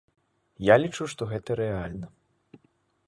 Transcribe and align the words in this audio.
Я 0.73 0.77
лічу, 0.83 1.03
што 1.13 1.27
гэта 1.35 1.59
рэальна. 1.63 2.07